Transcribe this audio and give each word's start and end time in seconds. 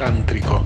Tántrico. 0.00 0.64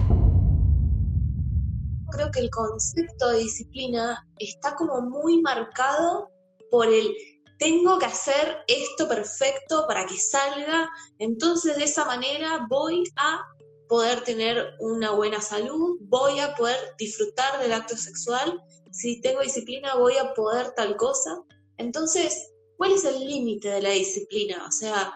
Creo 2.13 2.31
que 2.31 2.39
el 2.39 2.51
concepto 2.51 3.31
de 3.31 3.39
disciplina 3.39 4.25
está 4.39 4.77
como 4.77 5.01
muy 5.01 5.43
marcado 5.43 6.31
por 6.71 6.87
el 6.87 7.13
tengo 7.59 7.99
que 7.99 8.07
hacer 8.07 8.59
esto 8.69 9.09
perfecto 9.09 9.87
para 9.89 10.07
que 10.07 10.17
salga, 10.17 10.89
entonces 11.19 11.77
de 11.77 11.83
esa 11.83 12.05
manera 12.05 12.65
voy 12.71 13.03
a 13.17 13.41
poder 13.89 14.23
tener 14.23 14.75
una 14.79 15.11
buena 15.11 15.41
salud, 15.41 15.99
voy 16.03 16.39
a 16.39 16.55
poder 16.55 16.79
disfrutar 16.97 17.61
del 17.61 17.73
acto 17.73 17.97
sexual, 17.97 18.63
si 18.93 19.21
tengo 19.21 19.41
disciplina 19.41 19.97
voy 19.97 20.17
a 20.17 20.33
poder 20.35 20.75
tal 20.77 20.95
cosa. 20.95 21.43
Entonces, 21.79 22.53
¿cuál 22.77 22.93
es 22.93 23.05
el 23.05 23.19
límite 23.19 23.69
de 23.69 23.83
la 23.83 23.91
disciplina? 23.91 24.65
O 24.65 24.71
sea, 24.71 25.13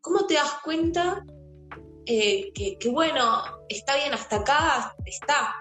¿cómo 0.00 0.28
te 0.28 0.34
das 0.34 0.60
cuenta 0.62 1.24
eh, 2.06 2.52
que, 2.78 2.88
bueno, 2.88 3.42
está 3.68 3.96
bien 3.96 4.12
hasta 4.14 4.36
acá, 4.36 4.94
está, 5.04 5.54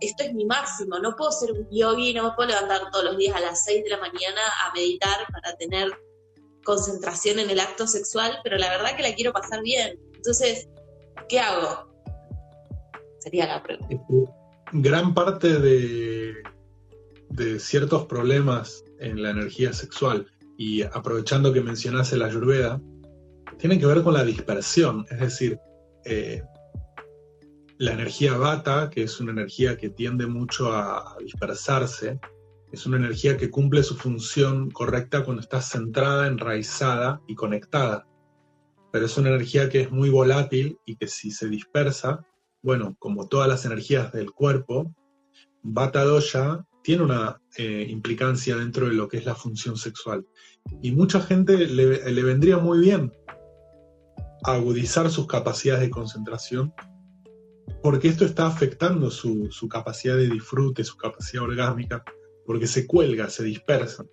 esto 0.00 0.24
es 0.24 0.32
mi 0.34 0.44
máximo, 0.44 0.98
no 0.98 1.14
puedo 1.16 1.30
ser 1.32 1.52
un 1.52 1.66
yogi, 1.70 2.14
no 2.14 2.24
me 2.24 2.30
puedo 2.34 2.48
levantar 2.48 2.90
todos 2.90 3.04
los 3.04 3.16
días 3.16 3.36
a 3.36 3.40
las 3.40 3.64
6 3.64 3.84
de 3.84 3.90
la 3.90 3.98
mañana 3.98 4.40
a 4.64 4.72
meditar 4.74 5.26
para 5.32 5.56
tener 5.56 5.90
concentración 6.64 7.38
en 7.38 7.50
el 7.50 7.60
acto 7.60 7.86
sexual, 7.86 8.38
pero 8.42 8.56
la 8.58 8.70
verdad 8.70 8.96
que 8.96 9.02
la 9.02 9.14
quiero 9.14 9.32
pasar 9.32 9.62
bien. 9.62 9.98
Entonces, 10.14 10.68
¿qué 11.28 11.40
hago? 11.40 11.88
Sería 13.20 13.46
la 13.46 13.62
pregunta. 13.62 13.96
Gran 14.72 15.14
parte 15.14 15.58
de, 15.58 16.34
de 17.30 17.60
ciertos 17.60 18.06
problemas 18.06 18.84
en 18.98 19.22
la 19.22 19.30
energía 19.30 19.72
sexual, 19.72 20.26
y 20.60 20.82
aprovechando 20.82 21.54
que 21.54 21.62
mencionase 21.62 22.18
la 22.18 22.26
ayurveda, 22.26 22.82
tienen 23.60 23.78
que 23.78 23.86
ver 23.86 24.02
con 24.02 24.14
la 24.14 24.24
dispersión, 24.24 25.04
es 25.10 25.20
decir, 25.20 25.58
eh, 26.06 26.42
la 27.76 27.92
energía 27.92 28.36
bata, 28.36 28.88
que 28.88 29.02
es 29.02 29.20
una 29.20 29.32
energía 29.32 29.76
que 29.76 29.90
tiende 29.90 30.26
mucho 30.26 30.72
a, 30.72 31.16
dispersarse, 31.20 32.18
es 32.72 32.86
una 32.86 32.96
energía 32.96 33.36
que 33.36 33.50
cumple 33.50 33.82
su 33.82 33.96
función 33.96 34.70
correcta 34.70 35.24
cuando 35.24 35.42
está 35.42 35.60
centrada, 35.60 36.26
enraizada 36.26 37.20
y 37.26 37.34
conectada. 37.34 38.06
Pero 38.92 39.06
es 39.06 39.16
una 39.18 39.28
energía 39.28 39.68
que 39.68 39.82
es 39.82 39.90
muy 39.90 40.08
volátil 40.08 40.78
y 40.86 40.96
que 40.96 41.06
si 41.06 41.30
se 41.30 41.48
dispersa, 41.48 42.24
bueno, 42.62 42.96
como 42.98 43.28
todas 43.28 43.48
las 43.48 43.64
energías 43.66 44.12
del 44.12 44.30
cuerpo, 44.30 44.94
Bata 45.62 46.04
Dosha 46.04 46.64
tiene 46.82 47.02
una 47.02 47.40
eh, 47.58 47.86
implicancia 47.90 48.56
dentro 48.56 48.86
de 48.86 48.94
lo 48.94 49.08
que 49.08 49.18
es 49.18 49.26
la 49.26 49.34
función 49.34 49.76
sexual. 49.76 50.26
Y 50.80 50.92
mucha 50.92 51.20
gente 51.20 51.66
le 51.66 52.22
vendría 52.22 52.58
muy 52.58 52.78
bien 52.78 53.12
agudizar 54.44 55.10
sus 55.10 55.26
capacidades 55.26 55.82
de 55.82 55.90
concentración, 55.90 56.72
porque 57.82 58.08
esto 58.08 58.24
está 58.24 58.46
afectando 58.46 59.10
su, 59.10 59.48
capacidad 59.70 60.16
de 60.16 60.28
disfrute, 60.28 60.84
su 60.84 60.96
capacidad 60.96 61.44
orgásmica, 61.44 62.04
porque 62.44 62.66
se 62.66 62.86
cuelga, 62.86 63.30
se 63.30 63.44
dispersa. 63.44 64.04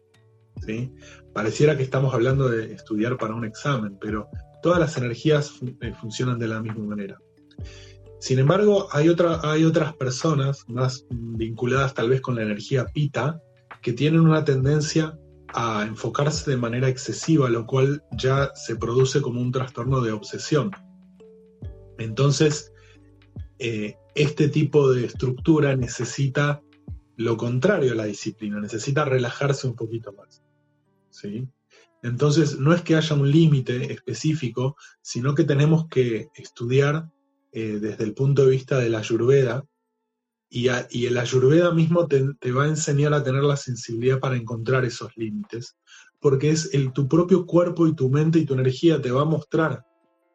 ¿sí? 0.65 0.93
Pareciera 1.33 1.75
que 1.75 1.83
estamos 1.83 2.13
hablando 2.13 2.49
de 2.49 2.73
estudiar 2.73 3.17
para 3.17 3.35
un 3.35 3.45
examen, 3.45 3.97
pero 3.99 4.29
todas 4.61 4.79
las 4.79 4.97
energías 4.97 5.53
eh, 5.81 5.93
funcionan 5.93 6.39
de 6.39 6.47
la 6.47 6.61
misma 6.61 6.85
manera. 6.85 7.17
Sin 8.19 8.39
embargo, 8.39 8.87
hay, 8.91 9.09
otra, 9.09 9.39
hay 9.43 9.63
otras 9.63 9.93
personas 9.95 10.63
más 10.67 11.05
vinculadas 11.09 11.93
tal 11.93 12.09
vez 12.09 12.21
con 12.21 12.35
la 12.35 12.41
energía 12.41 12.85
pita 12.85 13.39
que 13.81 13.93
tienen 13.93 14.21
una 14.21 14.43
tendencia 14.43 15.17
a 15.53 15.85
enfocarse 15.85 16.51
de 16.51 16.57
manera 16.57 16.89
excesiva, 16.89 17.49
lo 17.49 17.65
cual 17.65 18.03
ya 18.11 18.51
se 18.55 18.75
produce 18.75 19.21
como 19.21 19.41
un 19.41 19.51
trastorno 19.51 20.01
de 20.01 20.11
obsesión. 20.11 20.71
Entonces, 21.97 22.71
eh, 23.59 23.95
este 24.15 24.49
tipo 24.49 24.91
de 24.91 25.05
estructura 25.05 25.75
necesita 25.75 26.61
lo 27.15 27.35
contrario 27.37 27.93
a 27.93 27.95
la 27.95 28.05
disciplina, 28.05 28.59
necesita 28.59 29.05
relajarse 29.05 29.67
un 29.67 29.75
poquito 29.75 30.13
más. 30.13 30.43
¿sí? 31.09 31.47
Entonces, 32.03 32.59
no 32.59 32.73
es 32.73 32.83
que 32.83 32.95
haya 32.95 33.15
un 33.15 33.31
límite 33.31 33.91
específico, 33.91 34.75
sino 35.01 35.33
que 35.33 35.43
tenemos 35.43 35.87
que 35.87 36.29
estudiar 36.35 37.09
eh, 37.51 37.79
desde 37.81 38.03
el 38.03 38.13
punto 38.13 38.45
de 38.45 38.51
vista 38.51 38.77
de 38.77 38.89
la 38.89 38.99
ayurveda, 38.99 39.65
y, 40.49 40.67
el 41.05 41.17
ayurveda 41.17 41.71
mismo 41.71 42.07
te, 42.07 42.51
va 42.51 42.63
a 42.63 42.67
enseñar 42.67 43.13
a 43.13 43.23
tener 43.23 43.43
la 43.43 43.57
sensibilidad 43.57 44.19
para 44.19 44.37
encontrar 44.37 44.85
esos 44.85 45.15
límites, 45.17 45.75
porque 46.19 46.49
es 46.51 46.73
el, 46.73 46.93
tu 46.93 47.07
propio 47.07 47.45
cuerpo 47.45 47.87
y 47.87 47.95
tu 47.95 48.09
mente 48.09 48.39
y 48.39 48.45
tu 48.45 48.53
energía 48.53 49.01
te 49.01 49.11
va 49.11 49.21
a 49.21 49.25
mostrar 49.25 49.85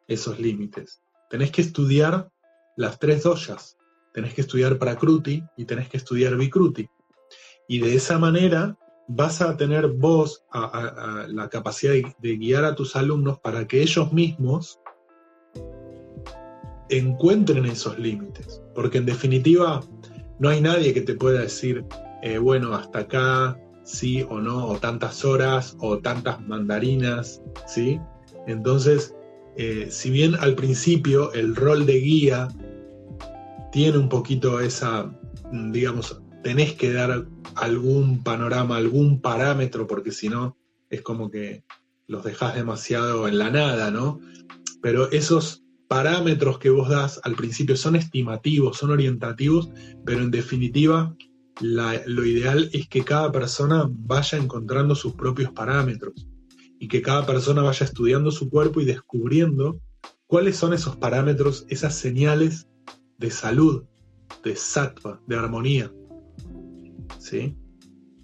esos 0.07 0.39
límites. 0.39 1.01
Tenés 1.29 1.51
que 1.51 1.61
estudiar 1.61 2.29
las 2.77 2.99
tres 2.99 3.23
doyas, 3.23 3.77
tenés 4.13 4.33
que 4.33 4.41
estudiar 4.41 4.77
Prakruti 4.77 5.43
y 5.57 5.65
tenés 5.65 5.89
que 5.89 5.97
estudiar 5.97 6.37
Vikruti. 6.37 6.87
Y 7.67 7.79
de 7.79 7.95
esa 7.95 8.19
manera 8.19 8.77
vas 9.07 9.41
a 9.41 9.57
tener 9.57 9.87
vos 9.87 10.43
la 10.53 11.49
capacidad 11.49 11.93
de 12.19 12.37
guiar 12.37 12.65
a 12.65 12.75
tus 12.75 12.95
alumnos 12.95 13.39
para 13.39 13.67
que 13.67 13.81
ellos 13.81 14.13
mismos 14.13 14.79
encuentren 16.97 17.65
esos 17.65 17.97
límites. 17.99 18.61
Porque 18.75 18.97
en 18.97 19.05
definitiva, 19.05 19.81
no 20.39 20.49
hay 20.49 20.61
nadie 20.61 20.93
que 20.93 21.01
te 21.01 21.15
pueda 21.15 21.41
decir, 21.41 21.85
eh, 22.21 22.37
bueno, 22.37 22.73
hasta 22.73 22.99
acá, 22.99 23.59
sí 23.83 24.25
o 24.29 24.39
no, 24.39 24.67
o 24.67 24.77
tantas 24.77 25.25
horas, 25.25 25.75
o 25.79 25.99
tantas 25.99 26.41
mandarinas, 26.41 27.41
¿sí? 27.67 27.99
Entonces, 28.47 29.15
eh, 29.55 29.87
si 29.89 30.09
bien 30.09 30.35
al 30.35 30.55
principio 30.55 31.31
el 31.33 31.55
rol 31.55 31.85
de 31.85 31.99
guía 31.99 32.47
tiene 33.71 33.97
un 33.97 34.09
poquito 34.09 34.59
esa, 34.59 35.13
digamos, 35.51 36.21
tenés 36.43 36.73
que 36.73 36.91
dar 36.91 37.25
algún 37.55 38.23
panorama, 38.23 38.77
algún 38.77 39.21
parámetro, 39.21 39.87
porque 39.87 40.11
si 40.11 40.29
no, 40.29 40.57
es 40.89 41.01
como 41.01 41.29
que 41.29 41.63
los 42.07 42.23
dejas 42.23 42.55
demasiado 42.55 43.27
en 43.27 43.37
la 43.37 43.49
nada, 43.49 43.91
¿no? 43.91 44.19
Pero 44.81 45.09
esos 45.11 45.62
parámetros 45.87 46.59
que 46.59 46.69
vos 46.69 46.89
das 46.89 47.19
al 47.23 47.35
principio 47.35 47.77
son 47.77 47.95
estimativos, 47.95 48.77
son 48.77 48.91
orientativos, 48.91 49.69
pero 50.05 50.21
en 50.21 50.31
definitiva 50.31 51.15
lo 51.59 52.25
ideal 52.25 52.69
es 52.73 52.87
que 52.87 53.03
cada 53.03 53.31
persona 53.31 53.87
vaya 53.89 54.37
encontrando 54.37 54.95
sus 54.95 55.13
propios 55.13 55.51
parámetros 55.51 56.27
y 56.79 56.87
que 56.87 57.01
cada 57.01 57.25
persona 57.25 57.61
vaya 57.61 57.85
estudiando 57.85 58.31
su 58.31 58.49
cuerpo 58.49 58.81
y 58.81 58.85
descubriendo 58.85 59.79
cuáles 60.25 60.57
son 60.57 60.73
esos 60.73 60.95
parámetros, 60.95 61.65
esas 61.69 61.95
señales 61.95 62.67
de 63.19 63.29
salud, 63.29 63.83
de 64.43 64.55
sattva, 64.55 65.21
de 65.27 65.35
armonía. 65.35 65.93
¿Sí? 67.19 67.55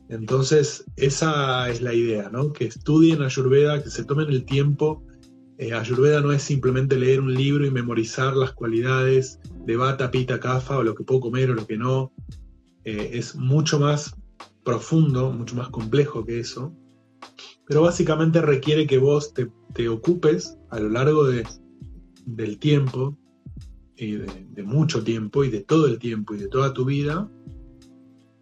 Entonces, 0.10 0.84
esa 0.96 1.70
es 1.70 1.82
la 1.82 1.94
idea, 1.94 2.30
¿no? 2.30 2.52
Que 2.52 2.66
estudien 2.66 3.22
Ayurveda, 3.22 3.84
que 3.84 3.92
se 3.92 4.04
tomen 4.04 4.30
el 4.30 4.44
tiempo 4.44 5.06
eh, 5.60 5.74
Ayurveda 5.74 6.22
no 6.22 6.32
es 6.32 6.42
simplemente 6.42 6.98
leer 6.98 7.20
un 7.20 7.34
libro 7.34 7.66
y 7.66 7.70
memorizar 7.70 8.34
las 8.34 8.54
cualidades 8.54 9.42
de 9.66 9.76
bata, 9.76 10.10
pita, 10.10 10.40
kafa 10.40 10.78
o 10.78 10.84
lo 10.84 10.96
que 10.96 11.04
puedo 11.04 11.20
comer 11.20 11.52
o 11.52 11.54
lo 11.54 11.68
que 11.68 11.78
no. 11.78 12.14
Eh, 12.86 13.10
es 13.16 13.36
mucho 13.36 13.78
más 13.78 14.16
profundo, 14.64 15.34
mucho 15.34 15.58
más 15.58 15.68
complejo 15.68 16.24
que 16.24 16.40
eso. 16.40 16.74
Pero 17.68 17.82
básicamente 17.82 18.42
requiere 18.42 18.88
que 18.88 19.00
vos 19.00 19.34
te, 19.34 19.90
ocupes 19.90 20.58
a 20.70 20.80
lo 20.80 20.88
largo 20.88 21.26
del 21.26 22.58
tiempo, 22.60 23.18
y 23.98 24.14
de 24.14 24.64
mucho 24.64 25.04
tiempo 25.04 25.44
y 25.44 25.50
de 25.50 25.60
todo 25.60 25.88
el 25.88 26.00
tiempo 26.00 26.36
y 26.36 26.38
de 26.38 26.48
toda 26.48 26.74
tu 26.74 26.86
vida, 26.86 27.30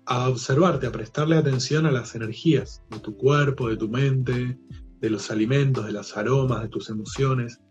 a 0.05 0.29
observarte, 0.29 0.85
a 0.85 0.91
prestarle 0.91 1.35
atención 1.35 1.87
a 1.87 1.91
las 1.91 2.13
energías 2.13 2.83
de 2.91 2.99
tu 2.99 3.17
cuerpo, 3.17 3.69
de 3.69 3.77
tu 3.77 3.89
mente, 3.89 4.59
de 4.99 5.09
los 5.09 5.31
alimentos, 5.31 5.85
de 5.85 5.91
los 5.91 6.15
aromas, 6.17 6.61
de 6.61 6.69
tus 6.69 6.89
emociones. 6.89 7.61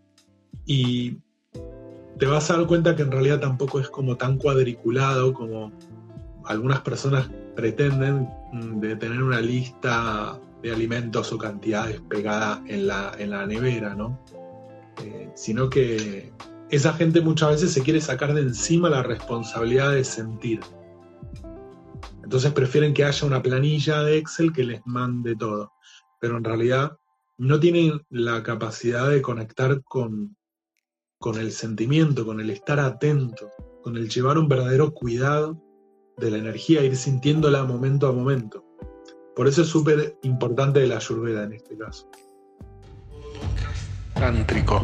Y 0.65 1.17
te 2.19 2.25
vas 2.25 2.49
a 2.49 2.57
dar 2.57 2.67
cuenta 2.67 2.95
que 2.95 3.03
en 3.03 3.11
realidad 3.11 3.39
tampoco 3.39 3.79
es 3.79 3.89
como 3.89 4.17
tan 4.17 4.37
cuadriculado 4.37 5.33
como 5.33 5.71
algunas 6.45 6.81
personas 6.81 7.29
pretenden 7.55 8.29
mm, 8.53 8.79
de 8.79 8.95
tener 8.95 9.21
una 9.21 9.41
lista 9.41 10.39
de 10.61 10.71
alimentos 10.71 11.31
o 11.31 11.37
cantidades 11.37 12.01
pegada 12.09 12.63
en 12.67 12.87
la, 12.87 13.13
en 13.17 13.29
la 13.31 13.45
nevera, 13.45 13.93
¿no? 13.93 14.19
Eh, 15.03 15.29
sino 15.35 15.69
que 15.69 16.31
esa 16.69 16.93
gente 16.93 17.21
muchas 17.21 17.51
veces 17.51 17.71
se 17.73 17.81
quiere 17.81 18.01
sacar 18.01 18.33
de 18.33 18.41
encima 18.41 18.89
la 18.89 19.03
responsabilidad 19.03 19.91
de 19.91 20.03
sentir. 20.03 20.59
Entonces 22.23 22.51
prefieren 22.51 22.93
que 22.93 23.05
haya 23.05 23.27
una 23.27 23.41
planilla 23.41 24.03
de 24.03 24.17
Excel 24.17 24.51
que 24.51 24.63
les 24.63 24.85
mande 24.85 25.35
todo. 25.35 25.71
Pero 26.19 26.37
en 26.37 26.43
realidad 26.43 26.97
no 27.37 27.59
tienen 27.59 28.01
la 28.09 28.41
capacidad 28.43 29.09
de 29.09 29.21
conectar 29.21 29.83
con, 29.83 30.35
con 31.19 31.37
el 31.37 31.51
sentimiento, 31.51 32.25
con 32.25 32.39
el 32.39 32.49
estar 32.49 32.79
atento, 32.79 33.49
con 33.83 33.95
el 33.95 34.09
llevar 34.09 34.37
un 34.37 34.47
verdadero 34.47 34.93
cuidado 34.93 35.61
de 36.17 36.31
la 36.31 36.37
energía, 36.37 36.83
ir 36.83 36.95
sintiéndola 36.95 37.63
momento 37.63 38.07
a 38.07 38.11
momento. 38.11 38.65
Por 39.35 39.47
eso 39.47 39.61
es 39.61 39.67
súper 39.67 40.17
importante 40.23 40.85
la 40.87 40.97
ayurveda 40.97 41.43
en 41.43 41.53
este 41.53 41.77
caso. 41.77 42.09
Tántrico. 44.15 44.83